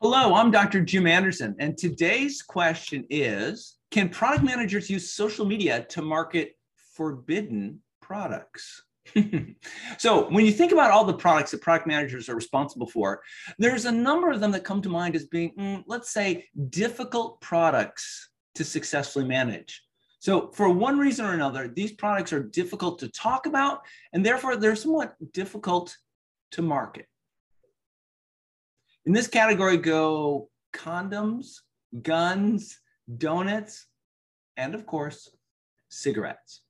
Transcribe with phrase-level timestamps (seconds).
[0.00, 0.82] Hello, I'm Dr.
[0.82, 6.56] Jim Anderson, and today's question is Can product managers use social media to market
[6.94, 8.82] forbidden products?
[9.98, 13.22] so, when you think about all the products that product managers are responsible for,
[13.58, 17.40] there's a number of them that come to mind as being, mm, let's say, difficult
[17.40, 19.80] products to successfully manage.
[20.18, 23.82] So, for one reason or another, these products are difficult to talk about,
[24.12, 25.96] and therefore they're somewhat difficult
[26.50, 27.06] to market.
[29.06, 31.58] In this category go condoms,
[32.02, 32.78] guns,
[33.18, 33.86] donuts,
[34.56, 35.28] and of course,
[35.90, 36.62] cigarettes.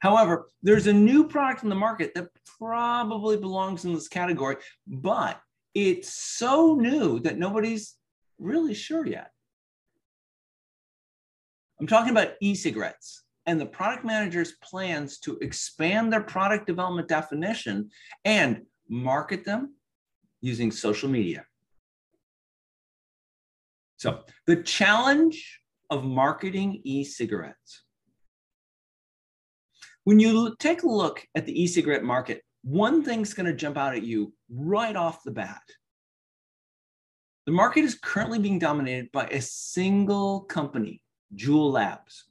[0.00, 2.28] However, there's a new product in the market that
[2.58, 4.56] probably belongs in this category,
[4.86, 5.40] but
[5.74, 7.94] it's so new that nobody's
[8.38, 9.30] really sure yet.
[11.80, 17.08] I'm talking about e cigarettes and the product manager's plans to expand their product development
[17.08, 17.90] definition
[18.24, 19.74] and market them
[20.42, 21.46] using social media.
[23.96, 27.84] So, the challenge of marketing e cigarettes.
[30.04, 33.76] When you take a look at the e cigarette market, one thing's going to jump
[33.76, 35.62] out at you right off the bat.
[37.46, 41.02] The market is currently being dominated by a single company,
[41.36, 42.24] Juul Labs.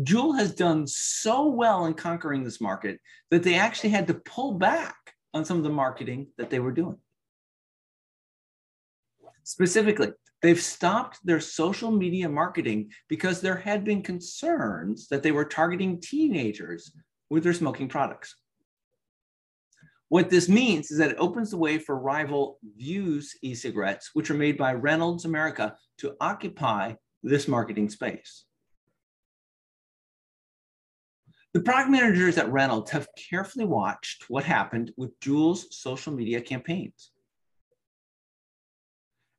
[0.00, 4.52] Juul has done so well in conquering this market that they actually had to pull
[4.54, 6.96] back on some of the marketing that they were doing.
[9.44, 10.12] Specifically,
[10.42, 16.00] they've stopped their social media marketing because there had been concerns that they were targeting
[16.00, 16.92] teenagers
[17.30, 18.34] with their smoking products.
[20.10, 24.30] What this means is that it opens the way for rival Vuse e cigarettes, which
[24.30, 28.44] are made by Reynolds America, to occupy this marketing space.
[31.54, 37.10] The product managers at Reynolds have carefully watched what happened with Juul's social media campaigns.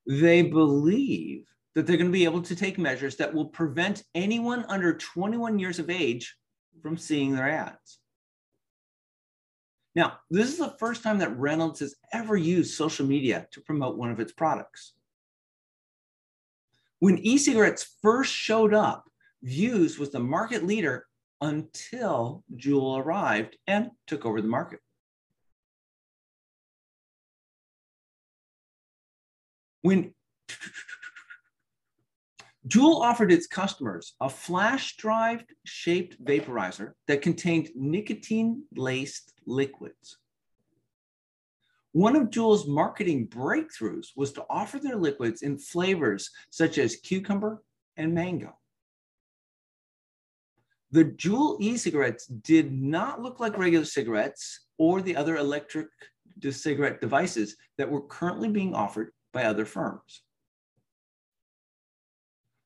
[0.07, 4.65] They believe that they're going to be able to take measures that will prevent anyone
[4.67, 6.35] under 21 years of age
[6.81, 7.99] from seeing their ads.
[9.93, 13.97] Now, this is the first time that Reynolds has ever used social media to promote
[13.97, 14.93] one of its products.
[16.99, 19.05] When e cigarettes first showed up,
[19.43, 21.05] Vuse was the market leader
[21.41, 24.79] until Juul arrived and took over the market.
[29.81, 30.13] When
[32.67, 40.17] Juul offered its customers a flash drive shaped vaporizer that contained nicotine laced liquids.
[41.93, 47.63] One of Juul's marketing breakthroughs was to offer their liquids in flavors such as cucumber
[47.97, 48.58] and mango.
[50.91, 55.87] The Juul e-cigarettes did not look like regular cigarettes or the other electric
[56.49, 60.23] cigarette devices that were currently being offered by other firms.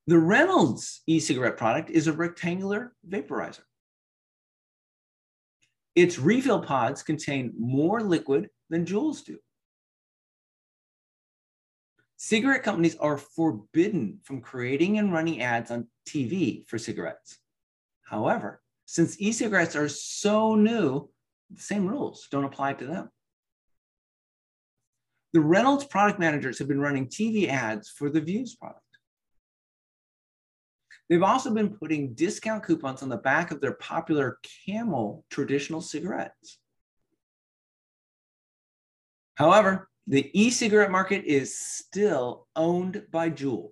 [0.08, 3.64] The Reynolds e-cigarette product is a rectangular vaporizer.
[5.96, 9.38] Its refill pods contain more liquid than Juul's do.
[12.18, 17.40] Cigarette companies are forbidden from creating and running ads on TV for cigarettes.
[18.14, 21.10] However, since e-cigarettes are so new,
[21.50, 23.10] the same rules don't apply to them.
[25.34, 28.82] The Reynolds product managers have been running TV ads for the Vuse product.
[31.10, 34.38] They've also been putting discount coupons on the back of their popular
[34.68, 36.60] Camel traditional cigarettes.
[39.34, 43.72] However, the e-cigarette market is still owned by Juul.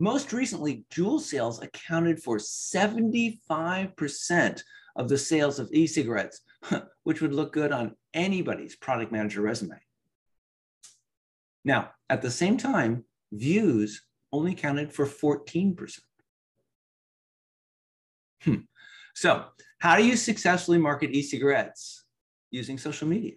[0.00, 4.62] Most recently, Juul sales accounted for 75%
[4.96, 6.40] of the sales of e cigarettes,
[7.04, 9.78] which would look good on anybody's product manager resume.
[11.64, 14.00] Now, at the same time, Vuse
[14.32, 15.98] only counted for 14%.
[18.42, 18.54] Hmm.
[19.14, 19.44] So,
[19.78, 22.04] how do you successfully market e cigarettes
[22.50, 23.34] using social media?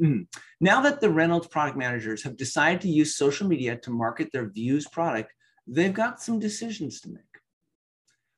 [0.00, 0.26] Mm.
[0.60, 4.48] Now that the Reynolds product managers have decided to use social media to market their
[4.48, 5.32] Vuse product,
[5.66, 7.22] they've got some decisions to make.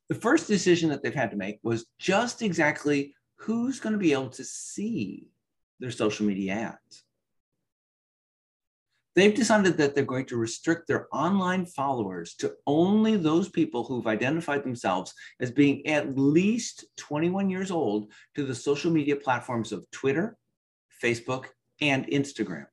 [0.09, 4.13] The first decision that they've had to make was just exactly who's going to be
[4.13, 5.27] able to see
[5.79, 7.03] their social media ads.
[9.15, 14.07] They've decided that they're going to restrict their online followers to only those people who've
[14.07, 19.89] identified themselves as being at least 21 years old to the social media platforms of
[19.91, 20.37] Twitter,
[21.03, 21.45] Facebook,
[21.81, 22.65] and Instagram.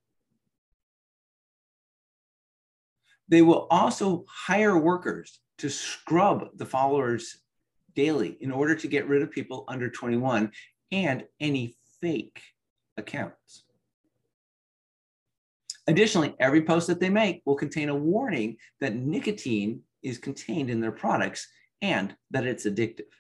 [3.29, 7.39] They will also hire workers to scrub the followers
[7.95, 10.51] daily in order to get rid of people under 21
[10.91, 12.41] and any fake
[12.97, 13.65] accounts.
[15.87, 20.81] Additionally, every post that they make will contain a warning that nicotine is contained in
[20.81, 21.49] their products
[21.81, 23.11] and that it's addictive.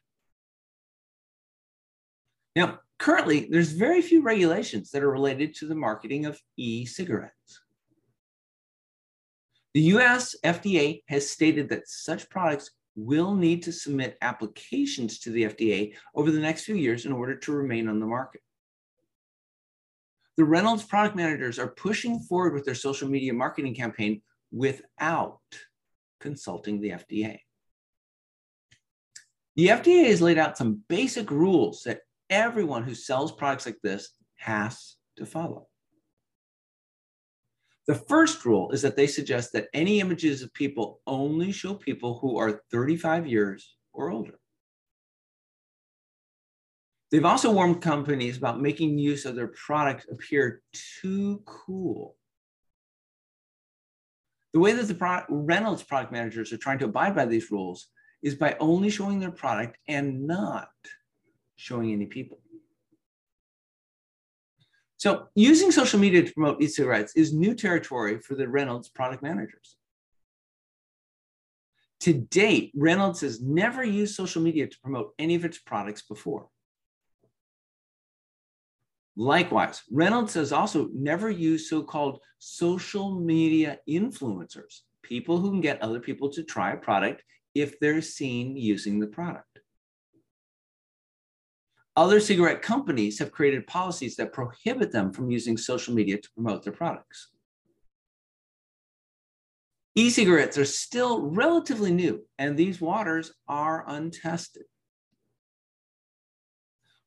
[2.54, 7.60] Now, currently, there's very few regulations that are related to the marketing of e-cigarettes.
[9.74, 15.44] The US FDA has stated that such products will need to submit applications to the
[15.44, 18.40] FDA over the next few years in order to remain on the market.
[20.36, 24.22] The Reynolds product managers are pushing forward with their social media marketing campaign
[24.52, 25.40] without
[26.20, 27.40] consulting the FDA.
[29.56, 32.02] The FDA has laid out some basic rules that
[32.32, 35.68] everyone who sells products like this has to follow.
[37.86, 42.18] The first rule is that they suggest that any images of people only show people
[42.20, 44.38] who are 35 years or older.
[47.10, 52.16] They've also warned companies about making use of their product appear too cool.
[54.54, 57.88] The way that the product, Reynolds product managers are trying to abide by these rules
[58.22, 60.70] is by only showing their product and not
[61.56, 62.40] showing any people.
[64.96, 69.76] So using social media to promote e-cigarettes is new territory for the Reynolds product managers.
[72.00, 76.48] To date, Reynolds has never used social media to promote any of its products before.
[79.16, 86.00] Likewise, Reynolds has also never used so-called social media influencers, people who can get other
[86.00, 87.22] people to try a product
[87.54, 89.51] if they're seen using the product.
[91.94, 96.62] Other cigarette companies have created policies that prohibit them from using social media to promote
[96.62, 97.28] their products.
[99.94, 104.64] E cigarettes are still relatively new, and these waters are untested.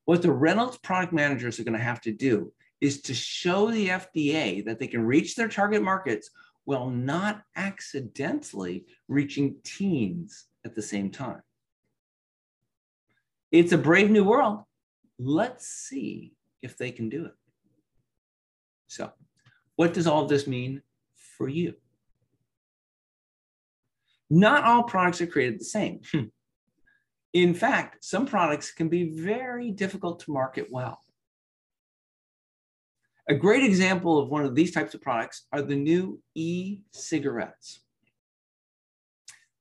[0.06, 3.88] What the Reynolds product managers are going to have to do is to show the
[3.88, 6.30] FDA that they can reach their target markets
[6.66, 11.42] while not accidentally reaching teens at the same time.
[13.52, 14.64] It's a brave new world,
[15.18, 17.34] Let's see if they can do it.
[18.88, 19.12] So,
[19.76, 20.82] what does all of this mean
[21.16, 21.74] for you?
[24.30, 26.02] Not all products are created the same.
[26.12, 26.24] Hmm.
[27.34, 31.02] In fact, some products can be very difficult to market well.
[33.28, 37.82] A great example of one of these types of products are the new e-cigarettes.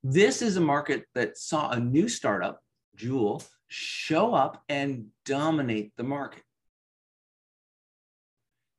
[0.03, 2.61] This is a market that saw a new startup,
[2.97, 6.43] Juul, show up and dominate the market.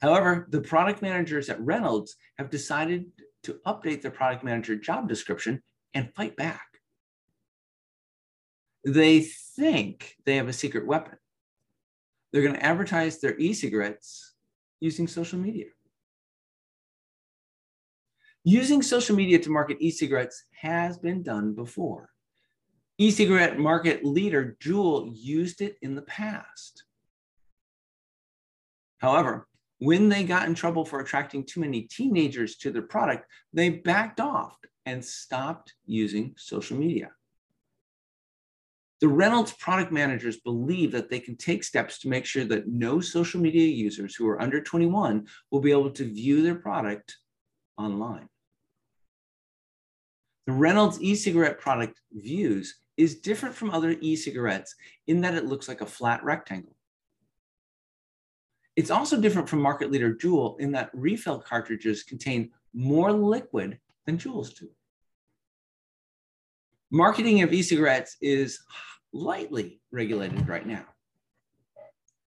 [0.01, 3.05] However, the product managers at Reynolds have decided
[3.43, 5.61] to update their product manager job description
[5.93, 6.67] and fight back.
[8.83, 11.17] They think they have a secret weapon.
[12.31, 14.33] They're going to advertise their e cigarettes
[14.79, 15.67] using social media.
[18.43, 22.09] Using social media to market e cigarettes has been done before.
[22.97, 26.85] E-cigarette market leader Juul used it in the past.
[28.99, 29.47] However,
[29.79, 34.21] when they got in trouble for attracting too many teenagers to their product, they backed
[34.21, 37.11] off and stopped using social media.
[39.01, 43.01] The Reynolds product managers believe that they can take steps to make sure that no
[43.01, 47.17] social media users who are under 21 will be able to view their product
[47.77, 48.29] online.
[50.47, 54.75] The Reynolds e-cigarette product Vuse is different from other e-cigarettes
[55.07, 56.75] in that it looks like a flat rectangle.
[58.75, 64.17] It's also different from market leader Juul in that refill cartridges contain more liquid than
[64.17, 64.69] Juul's do.
[66.91, 68.59] Marketing of e-cigarettes is
[69.13, 70.85] lightly regulated right now.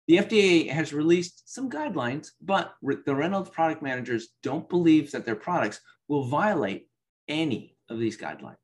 [0.08, 5.36] The FDA has released some guidelines, but the Reynolds product managers don't believe that their
[5.36, 6.90] products will violate
[7.28, 8.56] any of these guidelines.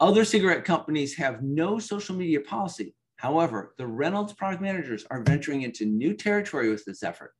[0.00, 2.94] Other cigarette companies have no social media policy.
[3.16, 7.32] However, the Reynolds product managers are venturing into new territory with this effort.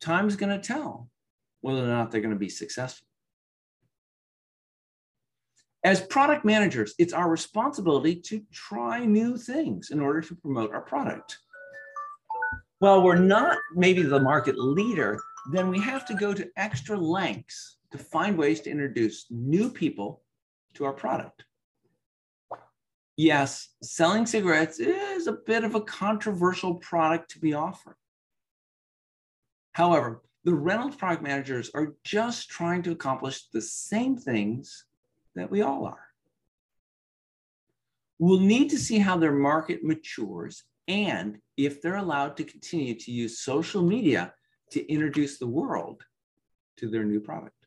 [0.00, 1.10] Time's going to tell
[1.60, 3.04] whether or not they're going to be successful.
[5.82, 10.82] As product managers, it's our responsibility to try new things in order to promote our
[10.82, 11.38] product.
[12.78, 15.20] While we're not maybe the market leader,
[15.52, 20.22] then we have to go to extra lengths to find ways to introduce new people
[20.74, 21.44] to our product.
[23.16, 27.96] Yes, selling cigarettes is a bit of a controversial product to be offering.
[29.72, 34.86] However, the Reynolds product managers are just trying to accomplish the same things
[35.34, 36.06] that we all are.
[38.18, 43.12] We'll need to see how their market matures and if they're allowed to continue to
[43.12, 44.32] use social media
[44.72, 46.02] to introduce the world
[46.78, 47.59] to their new product.